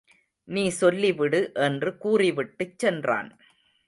[0.47, 3.29] நீ சொல்லிவிடு என்று கூறிவிட்டுச் சென்றான்.